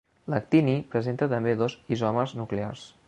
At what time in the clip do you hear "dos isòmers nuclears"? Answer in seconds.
1.61-2.89